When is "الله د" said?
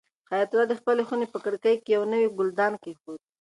0.51-0.73